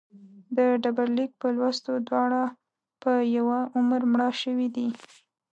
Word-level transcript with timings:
د 0.57 0.57
ډبرلیک 0.83 1.31
په 1.41 1.47
لوستلو 1.55 1.95
دواړه 2.07 2.41
په 3.01 3.11
یوه 3.37 3.59
عمر 3.75 4.01
مړه 4.11 4.29
شوي 4.41 4.67
دي. 4.75 4.87